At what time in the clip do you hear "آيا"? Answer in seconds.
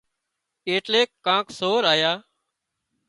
1.93-2.13